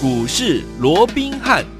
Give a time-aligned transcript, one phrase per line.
[0.00, 1.77] 股市罗宾汉。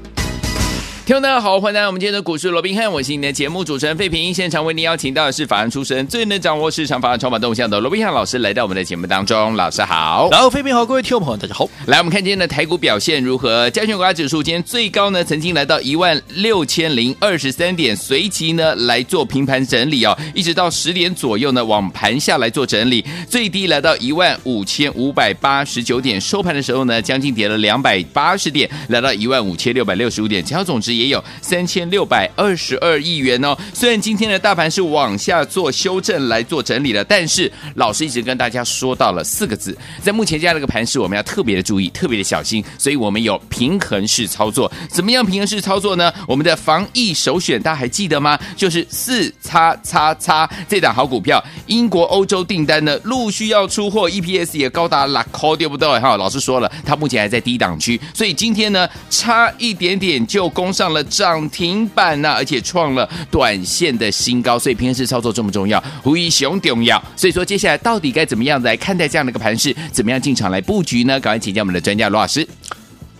[1.09, 4.31] 听众大家好，欢迎来到我们今天的股市罗宾汉，我是你的节目主持人费平。
[4.31, 9.55] 现场为您邀请到的是法案出身、最能掌握市场法案筹码动向的罗宾汉老师，来到我们的节目当中。
[9.55, 11.67] 老师好，然后费平好，各位听众朋友大家好。
[11.87, 13.67] 来，我们看今天的台股表现如何？
[13.71, 30.98] 加权股价指数今天最高呢，曾经来到一万六千零二十三点，随即呢来做平盘整理哦，一直到十点左右呢往盘下来做整理，最低来到一万五千五百八十九点，收盘的时候呢将近跌了两百八十点，来到一万五千六百六十五点，成交总值。
[30.99, 33.57] 也有三千六百二十二亿元哦。
[33.73, 42.63] 虽然今天的大盘是往下做修正来做整理的，但是老师一直跟大家说到了四个字，在目前这样的一个盘势，我们要特别的注意，特别的小心。
[42.77, 44.71] 所以我们有平衡式操作。
[44.89, 46.11] 怎么样平衡式操作呢？
[46.27, 48.37] 我们的防疫首选大家还记得吗？
[48.57, 55.87] 就是四叉叉叉这档好股票，英国、欧洲订单呢陆续要出货，EPS 也高达拉扣，对不对？
[55.99, 65.83] 哈，老师说了，它目前还在低档区，所以今天呢差一点点就攻上了涨停板呢、而且创了短线的新高，所以平时操作重不重要？
[66.05, 67.03] 无疑熊重要。
[67.17, 69.75] 所以说，接下来到底该怎么样来看待这样的一个盘势？
[69.91, 71.19] 怎么样进场来布局呢？
[71.19, 72.47] 赶快请教我们的专家罗老师。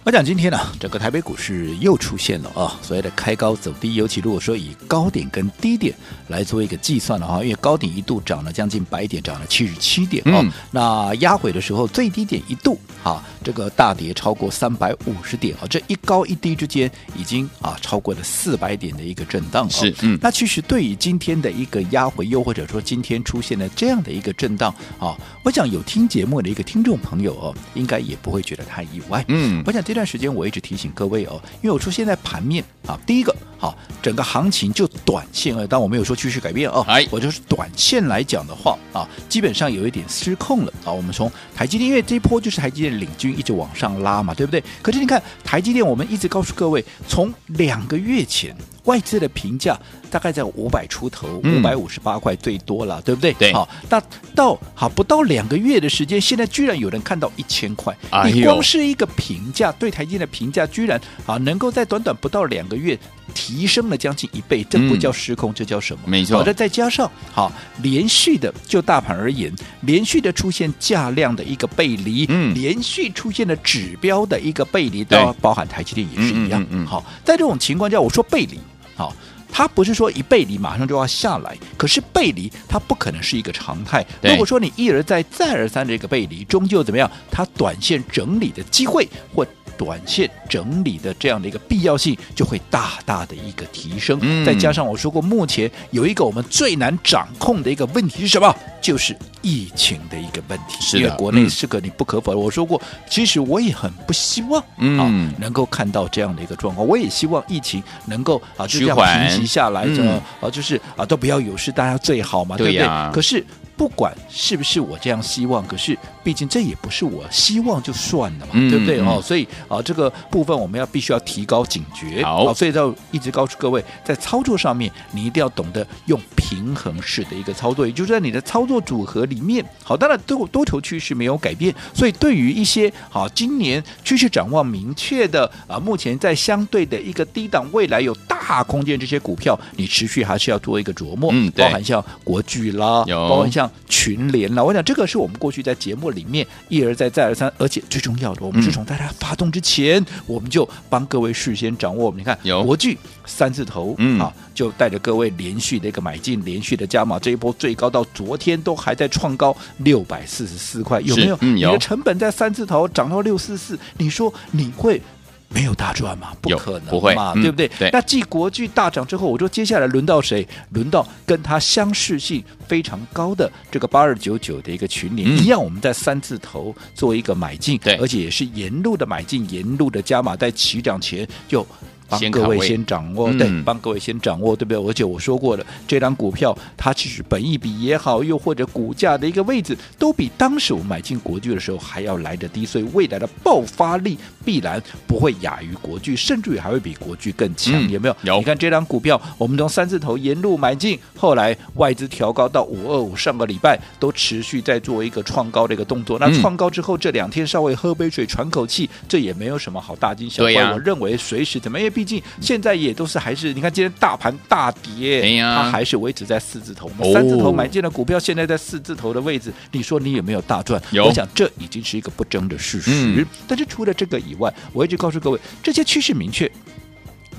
[0.06, 5.94] 我讲今天呢，整个台北股市又出现了啊，所谓的开高走低，尤其如果说以高点跟低点
[6.28, 19.70] 来做一个计算的话，因为高点一度涨了将近百点，涨了七十七点啊、嗯，那压回的时候最低点一度啊，这个大跌超过三百五十点啊，这一高一低之间已经啊超过了四百点的一个震荡。
[19.70, 29.24] 是，嗯，那其实对于今天的一个压回，又或者说今天出现了这样的一个震荡啊，我想有听节目的一个听众朋友哦，应该也不会觉得太意外。
[29.28, 40.92] 嗯，我想这段时间我一直提醒各位哦，因为我出现在盘面啊，第一个好，整个行情就短线啊，当我没有说趋势改变哦，哎，我就是短线来讲的话啊，基本上有一点失控了啊。
[40.92, 44.64] 我们从台积电，因为这一波就是台积电领军一直往上拉嘛，对不对？
[44.82, 48.56] 可是你看台积电，我们一直告诉各位，从两个月前。
[48.86, 49.78] 外资的评价
[50.10, 53.32] 大概在五百出头，五百五十八块最多了，对不对？
[53.34, 53.54] 对。
[53.54, 54.02] 好，那
[54.34, 57.96] 到好不到两个月的时间，现在居然有人看到一千块。
[58.10, 62.98] 哎，你光是一个评价，对台积电的评价，居然啊能够在短短不到两个月
[63.34, 66.02] 提升了将近一倍，这不叫失控，嗯、这叫什么？
[66.06, 66.38] 没错。
[66.38, 67.52] 好的，再加上好
[67.82, 76.62] 连续的就大盘而言，连续的出现价量的一个背离，嗯，连续出现了指标的一个背离，都包含台积电也是一样。
[76.64, 78.60] 嗯，嗯，嗯，好，在这种情况下，我说背离。
[78.96, 79.16] 好，
[79.52, 84.06] 它不是说一背离马上就要下来，可是背离它不可能是一个常态。
[84.22, 87.10] 如果说你一而再再而三的一个背离，终究怎么样？
[87.32, 89.46] 它短线整理的机会或
[89.80, 94.20] 短线整理的这样的一个必要性就会大大的一个提升。
[94.22, 98.54] 嗯，再加上我说过，目前有一个我们最难掌控的一个问题是什么？
[98.82, 100.78] 就是疫情的一个问题。
[100.82, 102.42] 是的，因为国内是个你不可否认。
[102.42, 106.86] 我说过，其实我也很不希望啊能够看到这样的一个状况。
[106.86, 110.08] 我也希望疫情能够啊就这样平息下来，这
[110.42, 113.12] 啊就是啊都不要有事，大家最好嘛，对不对？
[113.14, 113.46] 可是。
[113.80, 119.22] 不管是不是我这样希望，可是毕竟这也不是我希望就算了嘛，嗯、对不对哦？
[119.24, 122.22] 所以啊，这个部分我们要必须要提高警觉。
[122.22, 143.70] 好，所以要一直告诉各位，在操作上面，你一定要懂得用平衡式的一个操作，也就是在你的操作组合里面，好，当然多多头趋势没有改变，所以对于一些好今年趋势展望明确的啊，目前在相对的一个低档，未来有大空间这些股票，你持续还是要做一个琢磨，嗯，包含像国巨啦，包含像。
[143.92, 152.14] 群联啦，我想这个是我们过去在节目里面一而再再而三，而且最重要的，我们是从大家发动之前，嗯、我们就帮各位事先掌握。
[152.16, 161.38] 你看，有国巨三字头，嗯啊，就带着各位连续的一个买进，连续的加码，这一波最高到昨天都还在创高六百四十四块，有没有？
[161.42, 161.68] 嗯、有。
[161.68, 165.02] 你的成本在三字头涨到六四四，你说你会？
[165.50, 166.30] 没有大赚嘛？
[166.42, 167.42] 不可能嘛，不会嘛、嗯？
[167.42, 167.68] 对不对？
[167.80, 167.90] 对。
[167.92, 170.48] 那继国巨大涨之后，我说接下来轮到谁？
[170.72, 181.66] 轮到跟它相似性非常高的这个八二九九的一个群联、嗯、一样，我们在三字头做一个买进，对，而且也是沿路的买进，沿路的加码，在起涨前就。
[182.10, 184.90] 帮各位先掌握，对，帮各位先掌握，对不对？
[184.90, 198.16] 而且我说过了，这张股票它其实本益比也好，又或者股价的一个位置，都比当时我买进国剧的时候还要来得低，所以未来的爆发力必然不会亚于国剧，甚至于还会比国剧更强，嗯、有没有？
[198.24, 198.38] 有。
[198.40, 206.18] 你看这张股票，我们从三字头沿路买进，后来外资调高到五二五，上个礼拜都持续在做一个创高的一个动作。
[206.18, 210.74] 那创高之后，这两天稍微喝杯水，喘口气，这也没有什么好大惊小怪。
[210.74, 211.90] 我认为随时怎么也。
[212.00, 220.82] 毕竟现在也都是还是你看今天大盘大跌，哎，它还是维持在四字头，三字头买进的股票现在在四字头的位置，你说你有没有大赚？
[220.94, 222.92] 我想这已经是一个不争的事实。
[222.94, 226.50] 嗯、但是除了这个以外，我一直告诉各位，这些趋势明确，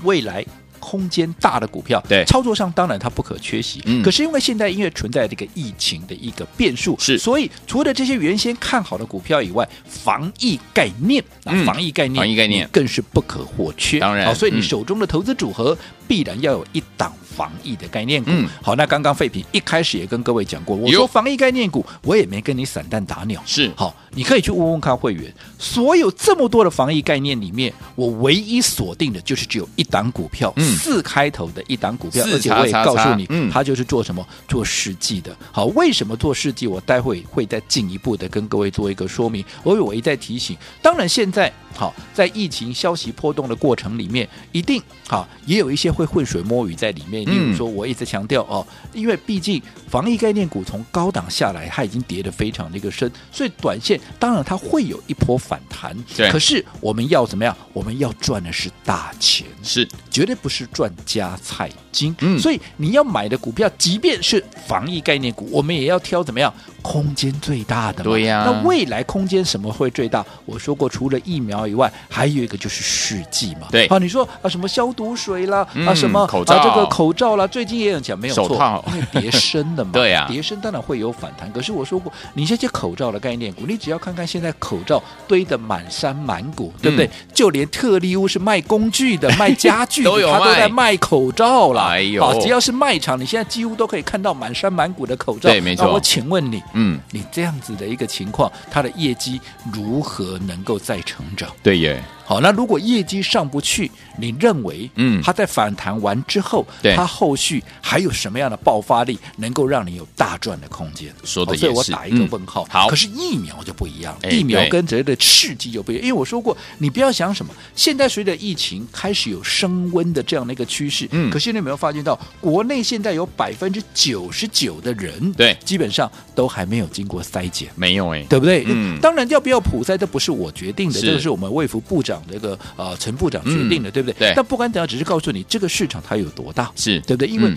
[0.03, 0.45] 未来。
[0.81, 2.25] 空间大的股票，对。
[2.25, 3.81] 操作上当然它不可缺席。
[3.85, 12.67] 嗯，可是因为现在因为存在这个疫情的一个变数，是，所以除了这些原先看好的股票以外，防疫概念啊，防疫概念，防疫概念。
[12.71, 13.99] 更是不可或缺。
[13.99, 18.29] 当然，好，所以你手中的投资组合必然要有一档防疫的概念股。
[18.31, 23.41] 嗯，好，那刚刚废品一开始也跟各位讲过，我说防疫概念股，我也没跟你散弹打鸟。
[23.45, 35.35] 是，好，你可以去问问看会员，所有这么多的防疫概念里面，我唯一锁定的就是只有一档股票，嗯，四开头的一档股票，而且我也告诉你，嗯，它就是做什么做试剂的。
[35.51, 36.67] 好，为什么做试剂？
[36.67, 39.43] 我待会会再进一步的跟各位做一个说明。
[39.63, 47.21] 我我一再提醒，当然现在好，在疫情消息波动的过程里面，一定好也有一些会浑水摸鱼在里面。
[47.31, 55.95] 例如说，我一直强调哦，因为毕竟防疫概念股从高档下来，它已经跌得非常的一个深，所以短线当然它会有一波反弹。
[56.15, 57.55] 对，可是我们要怎么样？
[57.73, 62.13] 我们要赚的是大钱，是绝对不是赚加菜金。
[62.19, 68.03] 嗯，所以你要买的股票，即便是防疫概念股，我们也要挑怎么样空间最大的。
[68.03, 70.25] 对呀、啊，那未来空间什么会最大？
[70.45, 73.67] 我说过，除了疫苗以外，还有一个就是试剂嘛。
[73.71, 79.91] 对，好，你说啊，什么消毒水啦，嗯、啊，什么口罩，啊、这个口罩啦，最近也有讲没有错，手套因为叠升的嘛。
[79.93, 81.51] 对呀、啊，跌深当然会有反弹。
[81.51, 87.05] 可是我说过，你这些口罩的概念股，你只要看看现在口罩堆得满山满谷，对不对？
[87.05, 91.81] 嗯、就连特力屋是卖工具的、 卖家具的，都有他都在卖口罩了。
[91.81, 95.49] 哎呦，啊，只要是卖场，你现在几乎都可以看到满山满谷的口罩。
[95.49, 95.91] 对，没错。
[95.91, 99.39] 我请问你，嗯，你这样子的一个情况，它的业绩
[99.71, 101.49] 如何能够再成长？
[101.61, 102.03] 对耶。
[102.25, 111.13] 好，那如果业绩上不去，你认为，嗯，它在反弹完之后，对，它后续还有什么样的爆发力，能够让你有大赚的空间？
[111.23, 112.63] 说的也是，所以我打一个问号。
[112.63, 116.03] 嗯、好，可是疫苗就不一样，疫苗跟这个刺激就不一样。
[116.03, 128.63] 因为我说过，你不要想什么，现在随着疫情开始有升温的这样的一个趋势，嗯，可是你有没有发现到，国内现在有百分之九十九的人，对，基本上都还没有经过筛检，没有哎，对不对？
[128.67, 132.97] 嗯，当然要不要普筛，这不是我决定的，这个是我们卫福部长这个呃。
[133.01, 134.13] 陈部长决定的，嗯、对不对？
[134.19, 134.33] 对。
[134.35, 137.27] 但不管怎样，只是告诉你这个市场它有多大，是对不对？
[137.27, 137.51] 因为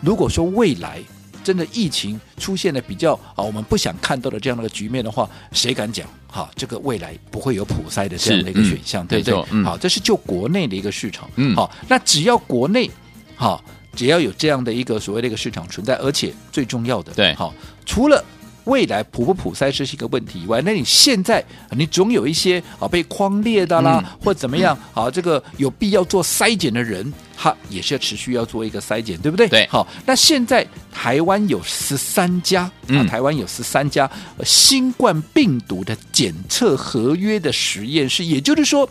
[0.00, 1.02] 如果说未来
[1.44, 6.08] 真的疫情出现了比较啊，我们不想看到的这样的一个局面的话，谁敢讲？
[6.28, 9.44] 哈，这个未来不会有普筛的这样的一个选项，嗯、对不对？
[9.50, 11.28] 嗯、好，这是就国内的一个市场。
[11.36, 12.90] 嗯，好，那只要国内
[13.34, 13.62] 好，
[13.94, 17.52] 只要有这样的一个所谓的一个市场存在，而且最重要的，对，好，
[17.84, 18.24] 除了。
[18.66, 29.48] 未来普不普筛是一个问题以外，那你现在你总有一些啊被框列的啦，嗯、或怎么样啊，这个有必要做筛检的人，他也是要持续要做一个筛检，对不对？
[29.48, 29.66] 对。
[29.68, 34.10] 好，那现在台湾有十三家啊，嗯、台湾有十三家
[34.44, 38.88] 新冠病毒的检测合约的实验室，也就是说，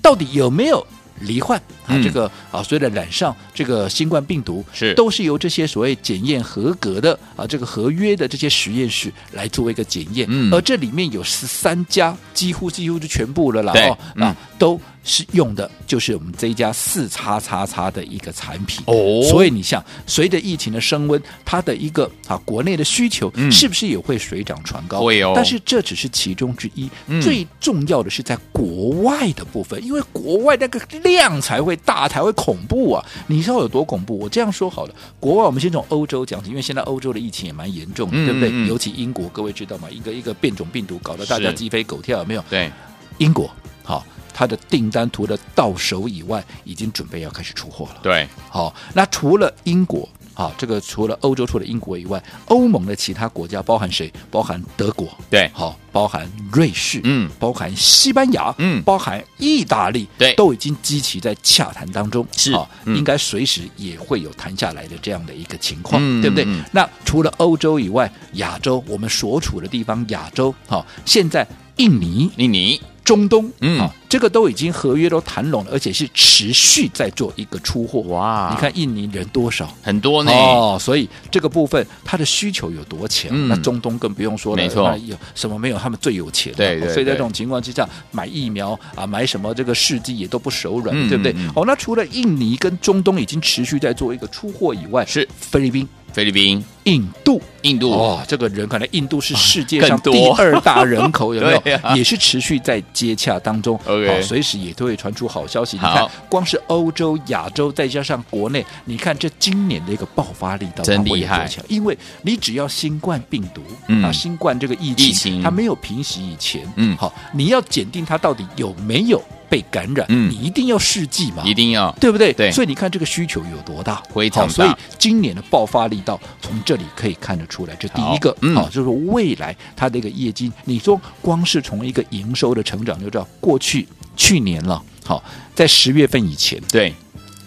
[0.00, 0.86] 到底有没有？
[1.20, 4.94] 罹患啊，这个啊，所谓的染上这个新冠病毒，是。
[4.94, 14.80] 都是由这些所谓检验合格的啊，这个合约的这些实验室来做一个检验，嗯，而这里面有十三家，几乎几乎就全部了啦，哦，啊，都。
[15.08, 25.00] 是用的就是我们这一家四叉叉叉的一个产品哦，所以你像随着疫情的升温，它的一个啊国内的需求是不是也会水涨船高？
[25.00, 25.32] 会哦。
[25.34, 26.90] 但是这只是其中之一，
[27.22, 33.02] 最重要的是在国外的部分，因为国外那个量才会大，才会恐怖啊！
[33.26, 34.18] 你知道有多恐怖？
[34.18, 38.66] 我这样说好了，国外我们先从欧洲讲起，因为现在欧洲的疫情也蛮严重的，对不对？
[38.66, 39.88] 尤其英国，各位知道吗？
[39.90, 42.44] 一个一个变种病毒搞得大家鸡飞狗跳，有没有？
[42.50, 42.70] 对，
[43.16, 43.50] 英国
[43.82, 44.04] 好。
[44.38, 47.96] 它的订单除了到手以外，已经准备要开始出货了。
[48.04, 54.12] 对，好，那除了英国啊，这个除了欧洲，除了英国以外，欧盟的其他国家包含谁？
[54.30, 62.52] 包含德国，对，好，包含瑞士，嗯，包含西班牙，嗯，包含意大利，对，都已经积极在洽谈当中，是，
[62.84, 66.44] 嗯、应该随时也会有谈下来的这样的一个情况，嗯、对不对？
[66.46, 71.44] 嗯、那除了欧洲以外，亚洲我们所处的地方，亚洲，好，现在
[71.78, 72.80] 印尼，印尼。
[73.08, 78.00] 中东，嗯，啊，这个都已经合约都谈拢了，而且是持续在做一个出货。
[78.00, 79.66] 哇，你看印尼人多少？
[79.82, 80.30] 很多呢。
[80.30, 83.30] 哦，所以这个部分它的需求有多强？
[83.32, 84.62] 嗯、那中东更不用说了。
[84.62, 85.78] 没错，有什么没有？
[85.78, 86.52] 他们最有钱。
[86.54, 86.92] 对，对对。
[86.92, 91.34] 所以在这种情况之下，买疫苗啊，买什么这个试剂也都不手软，嗯、对不对？
[91.54, 95.88] 哦，那除了印尼跟中东已经持续在做一个出货以外，是菲律宾。
[96.12, 97.40] 菲律宾、印度。
[97.62, 101.76] 印度哦，这个人可能印度是世界上第二大人口，有没有？
[101.82, 103.76] 啊也是持续在接洽当中。
[103.78, 105.76] 好随时也都会传出好消息。
[105.76, 111.50] 你看，光是欧洲、亚洲，再加上国内，你看这今年的一个爆发力到底真厉害？
[111.68, 120.30] 因为你只要新冠病毒，嗯啊，新冠这个疫疫情它没有平息以前，嗯好，你要检定它到底有没有被感染，嗯。
[120.30, 121.90] 你一定要试剂嘛，一定要。
[122.00, 122.32] 对不对？
[122.32, 122.50] 对。
[122.50, 127.74] 所以你看这个需求有多大，非常大所以今年的爆发力道从这里可以看得出来。
[127.76, 128.54] 这第一个，好嗯。
[128.54, 133.86] 好，就是说未来它的一个业绩，你说光是从一个营收的成长就知道，过去
[134.16, 135.22] 去年了，好，
[135.54, 136.94] 在十月份以前，对，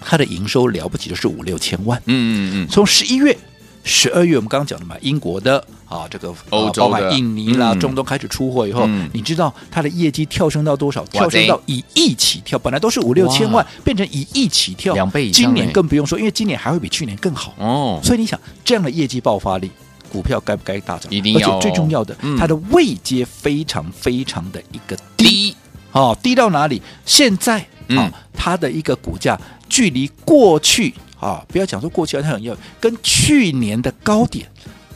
[0.01, 3.38] 它的营收了不起的是五六千万，嗯嗯嗯，从十一月。
[3.84, 7.80] 十二月我们刚刚讲的嘛，英国的啊，这个欧洲的包括印尼啦、嗯。
[7.80, 9.10] 中东开始出货以后，嗯。
[9.14, 11.04] 你知道它的业绩跳升到多少？
[11.06, 17.54] 跳升到以亿起跳，本来都是五六千万，变成以亿起跳，两倍以上今年欸更不用说，因为今年还会比去年更好。
[17.58, 19.72] 哦，所以你想，这样的业绩爆发力，
[20.12, 21.12] 股票该不该大涨？
[21.12, 21.50] 一定要。
[21.50, 22.38] 哦而且最重要的，嗯。
[22.38, 25.26] 它的位阶非常非常的一个低。
[25.26, 25.56] 低，
[25.92, 26.82] 哦，低到哪里？
[27.06, 28.12] 现在啊、嗯。
[28.34, 34.46] 它的一个股价距离过去啊，不要讲说过去它很要跟去年的高点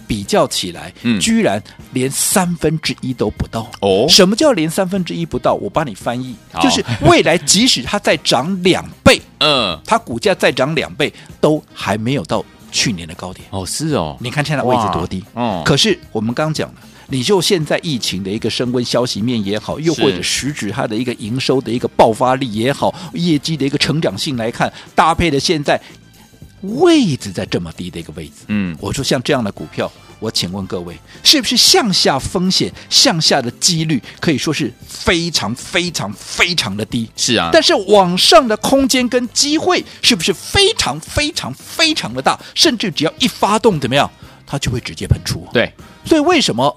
[0.07, 1.61] 比较起来，嗯居然
[1.93, 3.71] 连三分之一都不到。
[3.81, 5.53] 哦什么叫连三分之一不到？
[5.53, 13.47] 我帮你翻译，就是未来即使它再涨两倍， 嗯，它股价再涨两倍，都还没有到去年的高点。
[13.51, 15.23] 哦，是哦，你看现在位置多低？
[15.33, 16.75] 哇哦可是我们刚刚讲了，
[17.07, 25.81] 你就现在疫情的一个升温消息面也好，又或者实质它的一个营收的一个爆发力也好，业绩的一个成长性来看，搭配的现在
[26.79, 37.09] 位置在这么低的一个位置，嗯，我说像这样的股票，我请问各位，是不是向下风险、向下的几率可以说是非常非常非常的低？
[37.15, 42.39] 是啊，但是往上的空间跟机会是不是非常非常非常的大？
[42.53, 44.09] 甚至只要一发动，怎么样，
[44.45, 45.47] 它就会直接喷出。
[45.53, 45.71] 对，
[46.05, 46.75] 所以为什么？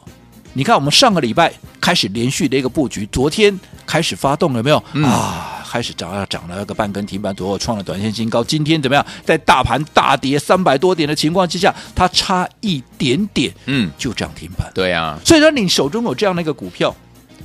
[0.55, 4.83] 你看，我们上个礼拜开始连续的一个布局，昨天开始发动了有没有？
[4.95, 8.43] 嗯啊，开始涨啊，涨了个半根停板左右，创了短线新高。
[8.43, 9.05] 今天怎么样？
[9.25, 14.71] 在大盘大跌三百多点的情况之下，它差一点点，嗯，就涨停板。
[14.75, 16.95] 对啊，所以说，你手中有这样的一个股票，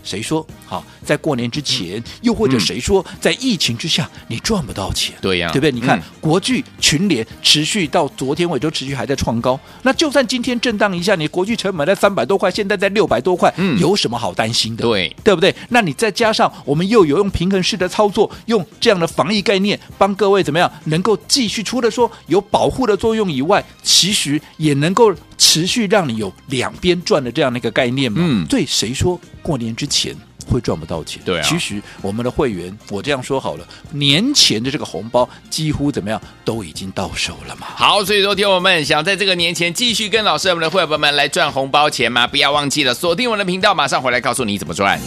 [0.03, 5.15] 谁说好在过年之前，又或者谁说在疫情之下你赚不到钱？
[5.22, 5.72] 对呀对不对？
[5.72, 14.83] 你看、嗯国巨群联持续到昨天为止都持续还在创高，那就算今天震荡一下，你国巨成本在三百多块，现在在六百多块，嗯有什么好担心的？
[14.83, 15.53] 对对不对？
[15.69, 28.21] 那你再加上我们又有用平衡式的操作，用这样的防疫概念帮各位怎么样，能够继续除了说有保护的作用以外，其实也能够持续让你有两边赚的这样的一个概念嘛。
[28.23, 30.15] 嗯对，谁说过年之前？
[30.45, 37.65] 会赚不到钱，对啊其实我们的会员，我这样说好了，年前的这个红包几乎怎么样都已经到手了嘛。
[37.77, 42.27] 好，所以说，听我们想在这个年前继续跟老师我们的会员们来赚红包钱吗？
[42.27, 45.00] 不要忘记了锁定我们的频道，马上回来告诉你怎么赚。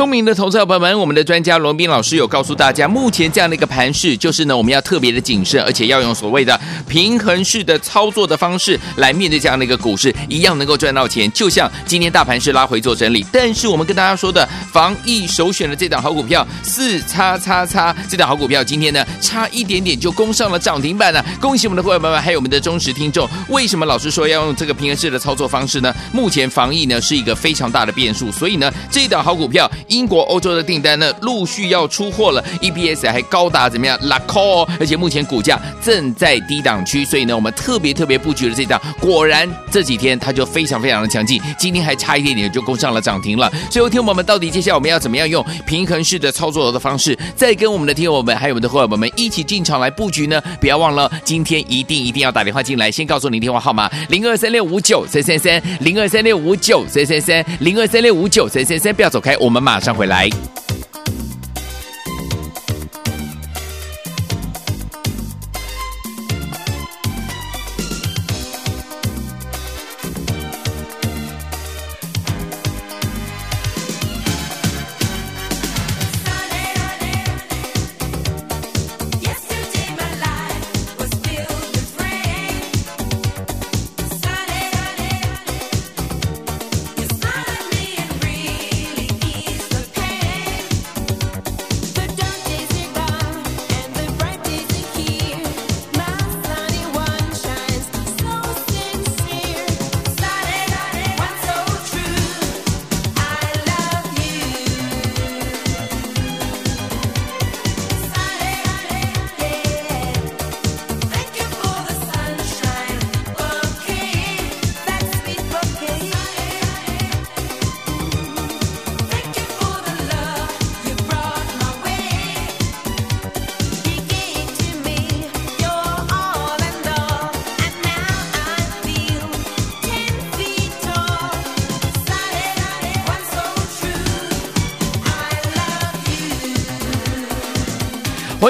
[0.00, 11.30] 聪明的投资者朋友们，我们的专家罗斌老师有告诉大家，目前这样的一个盘势，就是呢，我们要特别的谨慎，而且要用所谓的平衡式的操作的方式来面对这样的一个股市，一样能够赚到钱。
[11.32, 23.28] 就像今天大盘是拉回做整理，但是我们跟大家说的防疫首选的这档好股票四叉叉叉，这档好股票今天呢差一点点就攻上了涨停板了，恭喜我们的会员们，还有我们的忠实听众。
[23.50, 25.94] 为什么老师说要用这个平衡式的操作方式呢？
[26.10, 29.70] 目前防疫呢是一个非常大的变数，所以呢这一档好股票。
[29.90, 33.98] 英国、欧洲的订单呢，陆续要出货了，EPS 还高达怎么样？
[34.02, 38.80] 拉 call，而且目前股价正在低档区，所以呢，我们特别特别布局了这档。
[39.00, 43.50] 果然这几天它就非常非常的强劲，今天还差一点点就攻上了涨停了。
[43.70, 50.40] 所以，听我们到底接下来我们要怎么样用平衡式的操作的方式，再跟我们的听友们还有我们的伙伴们一起进场来布局呢？
[50.60, 60.30] 不要忘了，今天一定一定要打电话进来，先告诉您电话号码零二三六五九三三三零二三六五九三三三零二三六五九三三三，不要走开，我们马上回来。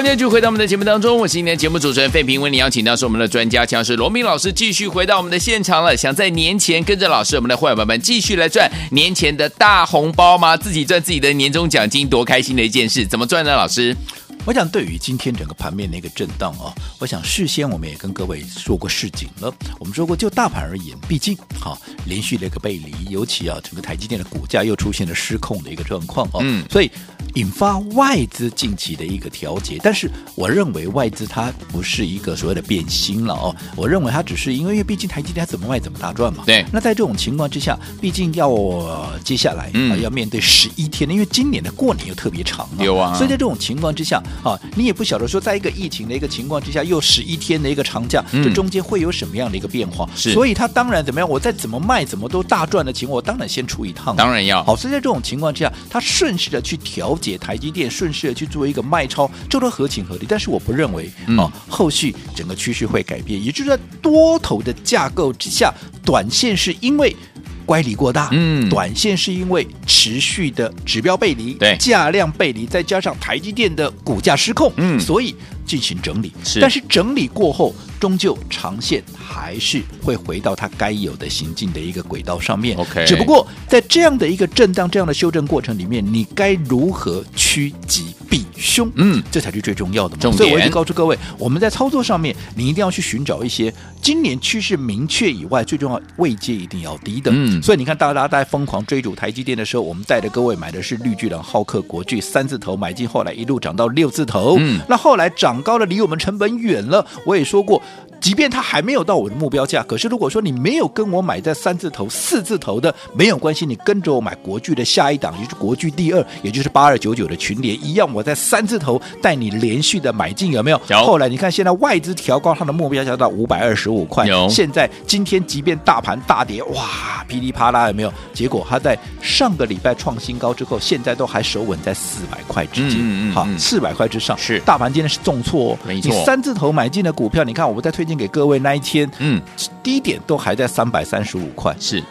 [0.01, 5.95] 欢迎继续回到我们的节目当中，我是今天节目主持人费平，为你邀请到是我们的专家，强势罗明老师，继续回到我们的现场了。
[5.95, 10.57] 想在年前跟着老师，我们的会员们继续来赚年前的大红包吗？
[10.57, 13.05] 自己赚自己的年终奖金，多开心的一件事！
[13.05, 13.55] 怎么赚呢？
[13.55, 13.95] 老师？
[14.43, 19.53] 我想，对于今天整个盘面的一个震荡啊，我想事先我们也跟各位说过市井了。
[19.77, 21.77] 我们说过，就大盘而言，毕竟哈
[22.07, 26.89] 连续的一个背离，尤其啊整个台积电的股价又出现了失控的一个状况哦，嗯，所以
[27.35, 29.79] 引发外资近期的一个调节。
[29.83, 36.43] 但是我认为外资它不是一个所谓的变心了哦，我认为它只是因为，因为毕竟台积电它怎么卖怎么大赚嘛。
[36.45, 36.65] 对。
[36.71, 43.13] 那在这种情况之下，毕竟要、呃、接下来啊、嗯、要面对十一天的，因为今年的过年又特别长嘛，有啊。
[43.15, 44.21] 所以在这种情况之下。
[44.43, 50.09] 啊，你也不晓得说，在一个疫情的一个情况之下，又十一天的一个长假，嗯、这中间会有什么样的一个变化？
[50.15, 51.29] 是，所以他当然怎么样？
[51.29, 54.15] 我再怎么卖，怎么都大赚的情况，我当然先出一趟。
[54.15, 60.25] 当然要好，所以在这种情况之下，他顺势的去调节台积电，顺势的去做一个卖超，这都合情合理。
[60.27, 65.71] 但是我不认为啊、嗯，后续整个趋势会改变，也就是在多头的架构之下，
[66.03, 67.15] 短线是因为。
[67.63, 75.33] 乖离过大，嗯，短线是因为持续的指标背离，对，价量背离，再加上台积电的股价失控，嗯，所以
[75.65, 76.31] 进行整理。
[76.43, 82.77] 是，但是整理过后，终究长线还是会回到它该有的行进的一个轨道上面。
[82.77, 88.91] OK，只不过在这样的一个震荡、这样的修正过程里面，你该如何趋吉避凶？
[88.95, 90.35] 嗯，这才是最重要的嘛。
[90.35, 97.31] 所以我一直告诉各位，我们在操作上面，你一定要去寻找一些今年趋势明确以外，最重要位阶一定要低的。
[97.33, 97.61] 嗯。
[97.61, 104.57] 所以你看，大家在疯狂追逐台积电的时候，我们带着各位买的是绿巨人、浩克、国巨三字头买进，后来一路涨到六字头。
[104.59, 107.03] 嗯，那后来涨高了，离我们成本远了。
[107.25, 107.81] 我也说过。
[108.21, 120.79] 即便它还没有到我的目标价，可是如果说你没有跟我买在三字头、四字头的，没有关系，你跟着我买国巨的下一档，也就是国巨第二，也就是八二九九的群联一样，我在三字头带你连续的买进，有没有？
[120.87, 121.03] 有。
[121.03, 124.47] 后来你看，现在外资调高它的目标价到五百二十五块，有。
[124.47, 128.13] 现在今天即便大盘大跌，哇，噼里啪啦，有没有？
[128.35, 134.37] 结果它在上个礼拜创新高之后，现在都还守稳在四百块之间，嗯嗯，好，四百块之上。
[134.37, 134.59] 是。
[134.59, 136.13] 大盘今天是重挫哦，没错。
[136.13, 138.10] 你三字头买进的股票，你看我们在推荐。
[138.17, 139.41] 给各位那一天，嗯，
[139.81, 142.03] 低点都还在三百三十五块，是。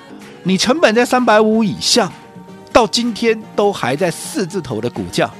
[0.42, 2.10] 你成本在三百五以下，
[2.72, 5.30] 到今天都还在四字头的股价。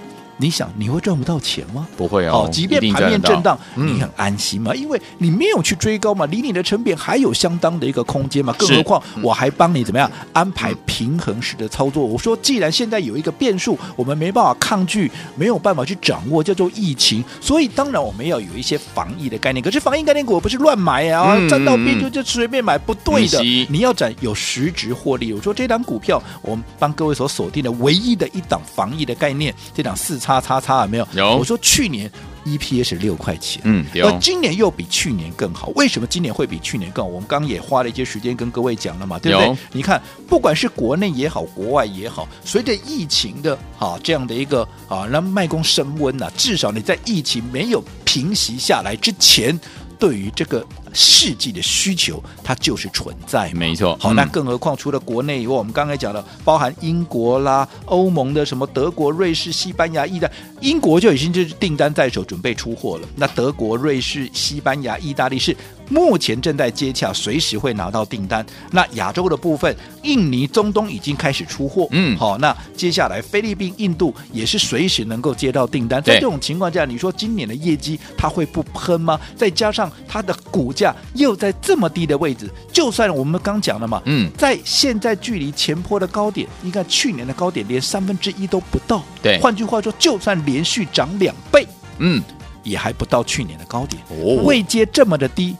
[0.40, 1.86] 你想你会赚不到钱吗？
[1.98, 2.48] 不会哦。
[2.50, 4.74] 即便盘面震荡，你很安心吗？
[4.74, 8.54] 因为你没有去追高嘛，离你的成本还有相当的一个空间嘛。
[8.58, 12.06] 更何况我还帮你怎么样安排平衡式的操作。
[12.06, 17.22] 我说，既然现在有一个变数，我们没办法抗拒，没有办法去掌握，叫做疫情。
[17.38, 19.62] 所以当然我们要有一些防疫的概念。
[19.62, 23.42] 可是防疫概念股我不是乱买啊，站到边就就随便买，不对的。
[23.68, 25.34] 你要展有实质获利。
[25.34, 30.18] 我说这档股票，我们帮各位所锁定的唯一的一档防疫的概念，这档四。
[30.30, 31.06] 叉叉叉有没有？
[31.14, 31.36] 有。
[31.38, 32.10] 我说去年
[32.44, 35.68] EPS 是六块钱，嗯，而今年又比去年更好。
[35.74, 37.10] 为什么今年会比去年更好？
[37.10, 39.56] 我们刚刚也花了一些时间跟各位讲了嘛，对不对？
[39.72, 49.58] 你看，不管是国内也好，国外也好，随着疫情的啊这样的一个啊让卖工升温呐，至少你在疫情没有平息下来之前，
[49.98, 50.64] 对于这个。
[50.92, 53.96] 世纪的需求，它就是存在，没错。
[54.00, 63.08] 好，那更何况除了国内以外，我们刚才讲了，包含英国啦、欧盟的什么德国、瑞士、西班牙、意大利，英国就已经就是订单在手，准备出货了。
[63.14, 65.56] 那德国、瑞士、西班牙、意大利是
[65.88, 68.44] 目前正在接洽，随时会拿到订单。
[68.72, 76.02] 那亚洲的部分，印尼、中东已经开始出货，嗯，好，那接下来菲律宾、印度也是随时能够接到订单。
[76.02, 79.20] 在这种情况下，你说今年的业绩它会不喷吗？
[79.36, 80.74] 再加上它的股。
[80.79, 80.79] 价
[81.14, 91.66] 又在这么低的位置，就算我们刚讲了嘛，嗯，在现在距离前坡的高点，你看去年的高点连三分之一都不到，对，换句话说，就算连续涨两倍，
[91.98, 92.22] 嗯，
[92.62, 95.56] 也还不到去年的高点，哦，位阶这么的低，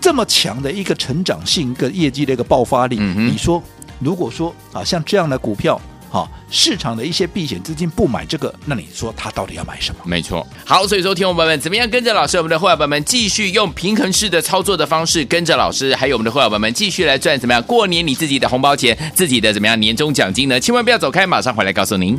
[0.00, 3.62] 这么强的一个成长性、一个业绩的一个爆发力，嗯，你说，
[3.98, 5.80] 如果说啊，像这样的股票。
[6.10, 10.00] 好，市场的一些避险资金不买这个，那你说他到底要买什么？
[10.04, 10.44] 没错。
[10.64, 17.62] 好，所以说，听众朋友们怎么样跟着老师，我们的会员朋们继续用平衡式的操作的方式跟着老师，还有我们的会员朋们继续来赚怎么样？
[17.62, 20.58] 过年你自己的红包钱，自己的怎么样年终奖金呢？
[20.58, 22.16] 千万不要走开，马上回来告诉您。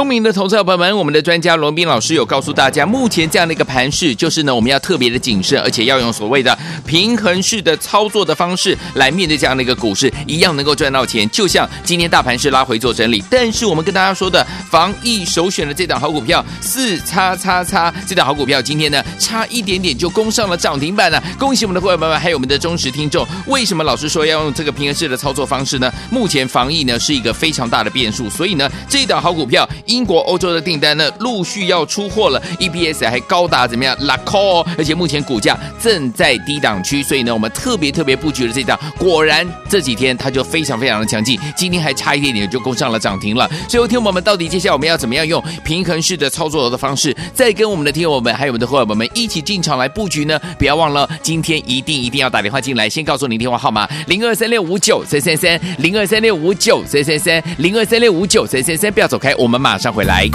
[0.00, 11.28] 聪明的投资者朋友们，我们的专家罗宾老师有告诉大家，目前这样的一个盘势，就是呢，我们要特别的谨慎，而且要用所谓的平衡式的操作的方式来面对这样的一个股市，一样能够赚到钱。
[11.28, 23.28] 就像今天大盘是拉回做整理，但是我们跟大家说的防疫首选的这档好股票四叉叉叉，这档好股票今天呢差一点点就攻上了涨停板了，恭喜我们的会员朋友们，还有我们的忠实听众。
[23.46, 25.92] 为什么老师说要用这个平衡式的操作方式呢？
[26.10, 33.96] 目前防疫呢是一个非常大的变数，所以呢这档好股票，英国、欧洲的订单呢陆续要出货了，EPS 还高达怎么样？
[34.00, 43.50] 拉 call，而且目前股价正在低档区，所以呢我们特别特别布局了这档，果然这几天它就非常非常的强劲，今天还差一点点就攻上了涨停了。
[43.68, 50.40] 最后听我们到底接下来我们要怎么样用平衡式的操作的方式，再跟我们的听友们还有我们的伙伴们一起进场来布局呢？
[50.56, 60.28] 不要忘了，今天一定一定要打电话进来，先告诉您电话号码零二三六五九三三三零二三六五九三三三零二三六五九三三三，不要走开，我们马马上回来。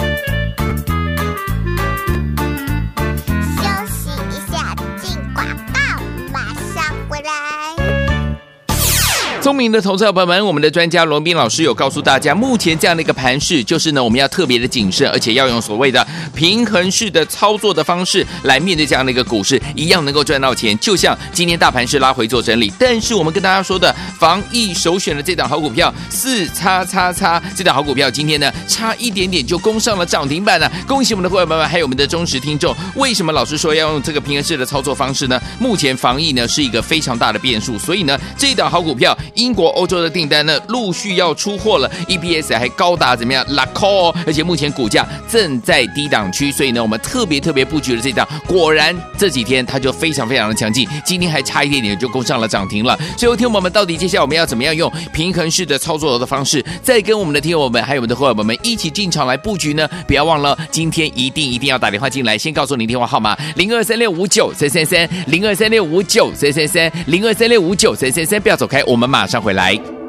[9.45, 16.03] 聪明的投资者朋友们，我们的专家罗宾老师有告诉大家，目前这样的一个盘势，就是呢，我们要特别的谨慎，而且要用所谓的
[16.33, 20.75] 平衡式的操作的方式来面对这样的一个股市，一样能够赚到钱。
[20.79, 32.75] 就像今天大盘是拉回做整理，但是我们跟大家说的防疫首选的这档好股票四叉叉叉，这档好股票今天呢差一点点就攻上了涨停板了，恭喜我们的会员朋友们，还有我们的忠实听众。
[32.95, 35.39] 为什么老师说要用这个平衡式的操作方式呢？
[35.59, 39.15] 目前防疫呢是一个非常大的变数，所以呢这一档好股票。
[39.35, 43.45] 英国、欧洲的订单呢，陆续要出货了，EPS 还高达怎么样？
[43.49, 52.97] 拉 call，而且目前股价正在低档区，所以呢，我们特别特别布局了这档，果然这几天它就非常非常的强劲，今天还差一点点就攻上了涨停了。
[53.17, 59.87] 最后听我们到底接下来我们要怎么样用平衡式的操作的方式，再跟我们的听友们还有我们的伙伴们一起进场来布局呢？
[60.07, 69.24] 不要忘了，今天一定一定要打电话进来，先告诉您电话号码零二三六五九三三三零二三六五九三三三零二三六五九三三三，不要走开，我们马。
[69.25, 70.04] 马上回来。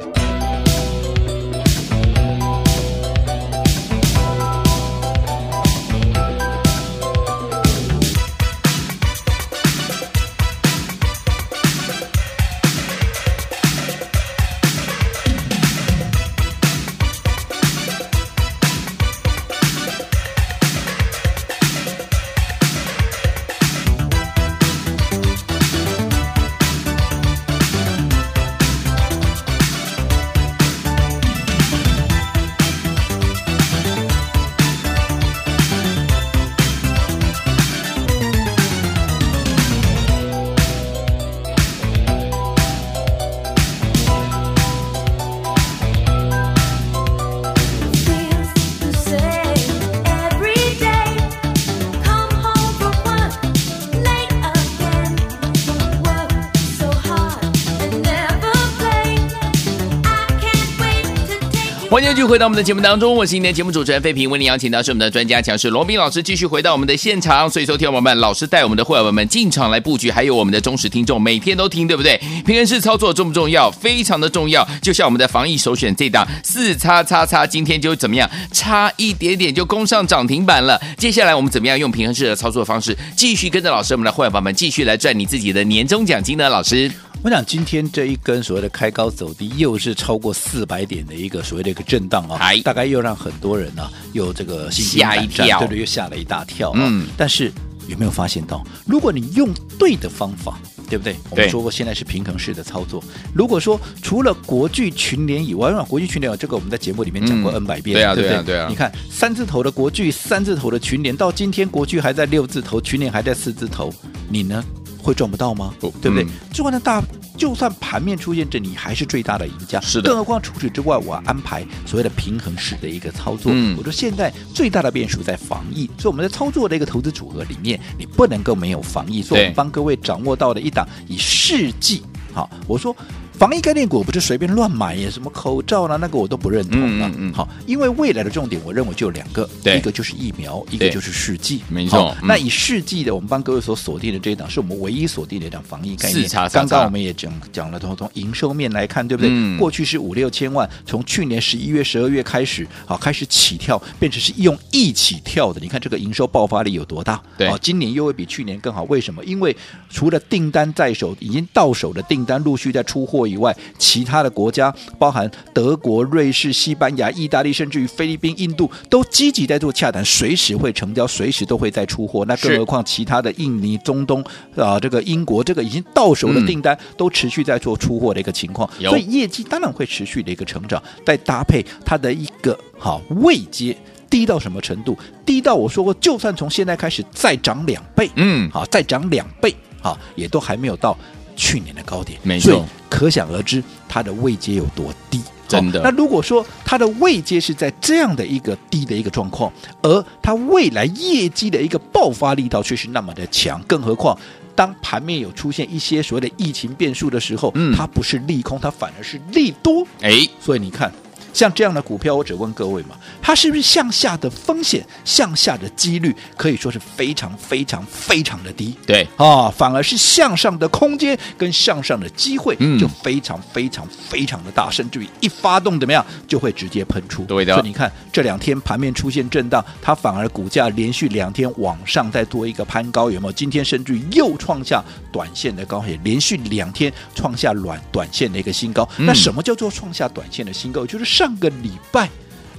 [61.97, 67.49] 欢迎继续回到我们的节目当中，我是今天节目主持人费平，为您邀请到是我们的专家强势罗宾老师，继续回到我们的现场。
[67.49, 72.21] 所以说，听我们老师带我们的会员们进场来布局，还有我们的忠实听众每天都听，对不对？
[72.45, 73.71] 平衡式操作重不重要？
[73.71, 74.63] 非常的重要。
[74.83, 78.31] 就像我们的防疫首选这档四叉叉叉，今天就怎么样？
[78.53, 80.79] 差一点点就攻上涨停板了。
[80.99, 86.47] 接下来我们怎么样用平衡式的操作方式，继续跟着老师，我们的会员们继续来赚你自己的年终奖金呢？
[86.51, 86.93] 老师。
[87.27, 96.75] 我想今天这一根所谓的开高走低，又是超过四百点的一个所谓的一个震荡啊、哦，大概又让很多人呢、啊、又这个吓一跳，对对，又吓了一大跳、哦。
[96.77, 97.53] 嗯，但是
[97.89, 100.57] 有没有发现到，如果你用对的方法，
[100.89, 101.17] 对不对？
[101.29, 103.03] 我们说过现在是平衡式的操作。
[103.35, 108.43] 如果说除了国巨群联以外，国巨群联这个我们在节目里面讲过 N 百遍，嗯、对啊，对不对？
[108.45, 108.69] 对啊。
[108.71, 113.93] 你看三字头的国巨，三字头的群联，到今天国巨还在六字头，群联还在四字头，
[114.29, 114.65] 你呢？
[115.07, 115.73] 会赚不到吗？
[115.81, 116.27] 对不对？
[116.53, 117.01] 就算大，
[117.39, 119.81] 就算盘面出现这，你还是最大的赢家。
[119.81, 120.09] 是的。
[120.09, 123.53] 更何况除此之外，我安排所谓的平衡式的一个操作。
[123.55, 123.77] 嗯。
[123.79, 129.23] 我说现在最大的变数在防疫，所以我们在操作的一个投资组合里面，你不能够没有防疫。
[129.23, 132.03] 所以我们帮各位掌握到的一档以世纪。
[132.35, 132.95] 好，我说。
[133.39, 137.13] 防疫概念股不是随便乱买耶，什么口罩啦，那个我都不认同了。
[137.19, 141.61] 嗯，好，因为未来的重点，我认为就有两个，一个就是疫苗，一个就是试剂。
[141.69, 142.17] 没错。
[142.23, 146.27] 那以试剂的，我们帮各位所锁定的这一档，是我们唯一锁定的一档防疫概念。
[146.51, 149.59] 刚刚我们也讲讲了，从从营收面来看，对不对？
[149.59, 155.61] 过去是五六千万，从去年十一月、十二月开始，好开始起跳，变成是用亿起跳的。
[155.61, 157.23] 你看这个营收爆发力有多大？
[157.37, 157.53] 对。
[157.61, 159.23] 今年又会比去年更好，为什么？
[159.27, 159.55] 因为
[159.91, 163.26] 除了订单在手，已经到手的订单陆续在出货。
[163.27, 172.25] 国以外，其他的国家，包含德国、瑞士、西班牙、意大利，甚至于菲律宾、印度，都积极在做洽谈，随时会成交，随时都会再出货。
[172.27, 180.83] 那更何况其他的印尼、中东啊，这个英国，这个已经到手的订单、嗯、都持续在做出货的一个情况，所以业绩当然会持续的一个成长。
[181.05, 183.77] 再搭配它的一个好位阶。
[184.09, 184.97] 低到什么程度？
[185.27, 190.97] 低到我说过，就算从现在开始再涨两倍，嗯，好，再涨两倍，好，也都还没有到
[191.37, 192.51] 去年的高点，没错。
[192.51, 195.81] 所以可想而知，它的位阶有多低，真的。
[195.83, 204.19] 那如果说它的位阶是在这样的一个低的一个状况，而它未来业绩的一个爆发力道却是那么的强，更何况
[204.55, 210.93] 当盘面有出现一些所谓的疫情变数的时候，嗯，它不是利空，它反而是利多，哎，所以你看。
[211.37, 218.75] 像这样的股票，我只问各位嘛，它是不是向下的风险、向下的几率可以说是非常非常非常的低？
[218.87, 227.25] 对啊，反而是向上的空间跟向上的机会就非常非常非常的大，甚至于一发动怎么样就会直接喷出。
[227.25, 233.33] 对的，所以你看这两天盘面出现震荡，它反而股价连续两天往上再多一个攀高，有没有？
[233.33, 238.89] 今天甚至于又创下短线的高，也连续两天创下短短线的一个新高。
[238.97, 240.87] 那什么叫做创下短线的新高？
[240.87, 241.26] 就是上。
[241.27, 242.09] 上个礼拜，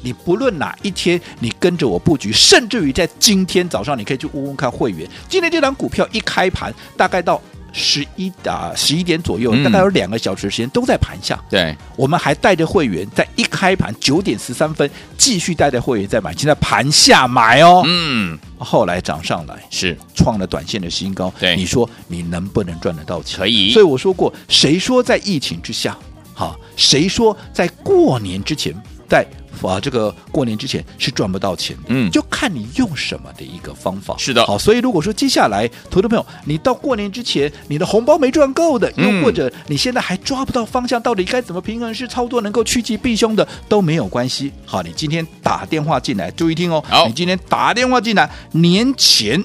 [0.02, 5.10] 你不论哪一天，你跟着我布局，甚至于在今天早上，你可以去问问看会员。
[5.30, 11.42] 今天这档股票一开盘，大概到十一啊十一点左右，大概有两个小时时间都在盘下。
[11.50, 17.84] 对，我们还带着会员在一开盘九点十三分继续带着会员在买，现在盘下买哦。
[17.86, 21.34] 嗯，后来涨上来是创了短线的新高。
[21.40, 23.40] 对，你说你能不能赚得到钱？
[23.40, 23.72] 可以。
[23.72, 25.98] 所以我说过，谁说在疫情之下？
[26.38, 28.72] 好，谁说在过年之前，
[29.10, 29.26] 在
[29.64, 31.86] 啊这个过年之前是赚不到钱的？
[31.88, 34.16] 嗯，就看你用什么的一个方法。
[34.20, 44.52] 是的，好，所以如果说接下来，投资朋友，你到过年之前，你的红包没赚够的，又或者你现在还抓不到方向，到底该怎么平衡式操作，能够趋吉避凶的都没有关系。
[44.64, 46.86] 好，你今天打电话进来，注意听哦。
[46.88, 49.44] 好，你今天打电话进来，年前。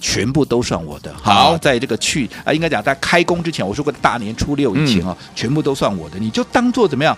[0.00, 1.14] 全部都算我的。
[1.22, 6.18] 好，在这个去啊，应该讲在开工之前，我说过大年初六以前啊，嗯、全部都算我的。
[6.18, 7.16] 你就当做怎么样，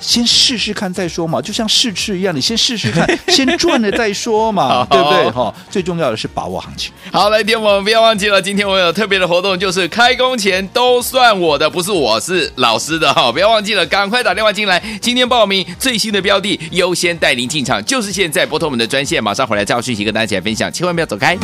[0.00, 5.30] 先试试看再说嘛，就像试吃一样，你先试试看， 先赚了再说嘛，对不对？
[5.30, 6.90] 哈，最重要的是把握行情。
[7.12, 21.38] 好，来，天我们不要忘记了，今天我们有特别的活动，就是开工前都算我的，不是我是老师的哈，不要忘记了，赶快打电话进来，今天报名最新的标的，优先带您进场，就是现在拨通我们的专线，马上回来照讯息跟大家一起来分享，千万不要走开。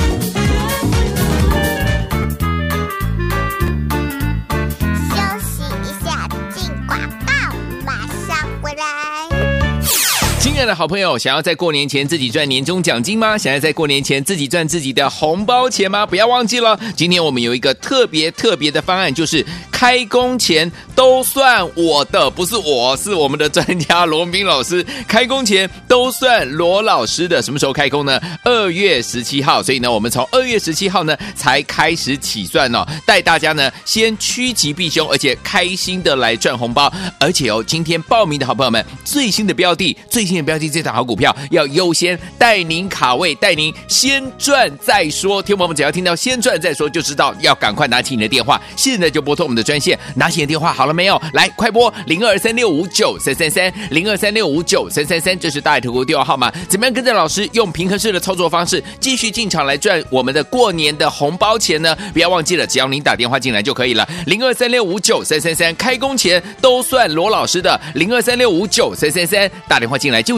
[10.59, 13.39] 爱的好朋友，想要在过年前自己赚年终奖金吗？
[13.39, 16.05] 想要在过年前自己赚自己的红包钱吗？
[16.05, 24.85] 不要忘记了，今天我们有一个特别特别的方案，就是开工前都算我的，不是我，是我们的专家罗文彬老师。
[25.07, 28.21] 开工前都算罗老师的，什么时候开工呢？
[28.43, 29.63] 二月十七号。
[29.63, 36.93] 所以呢，我们从二月十七号呢才开始起算哦，带大家呢先趋吉避凶，而且开心的来赚红包。
[37.21, 40.48] 而且哦，今天报名的好朋友们，最新的标的，最新。
[40.49, 45.43] 标记这档好股票，要优先带您卡位，带您先赚再说。
[45.43, 49.99] 听我们只要听到先赚再说，就知道要赶快拿起你的电话，现在就拨通我们的专线。
[50.15, 51.21] 拿起你的电话好了没有？
[51.35, 56.51] 来，快拨零二三六五九三三三零二三六五九三三三，这是大爱投顾电话号码。
[56.67, 61.95] 怎么样跟着老师用平衡式的操作方式，继续进场来赚我们的过年的红包钱呢？
[62.15, 64.09] 不要忘记了，只要您打电话进来就可以了。
[64.25, 67.79] 零二三六五九三三三，开工前都算罗老师的。
[67.93, 70.38] 零二三六五九三三三，打电话进来就。